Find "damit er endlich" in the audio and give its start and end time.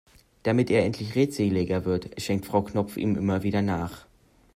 0.41-1.13